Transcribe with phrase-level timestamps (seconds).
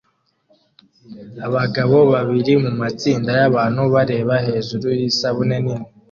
[1.47, 5.87] Abagabo babiri mumatsinda yabantu bareba hejuru yisabune nini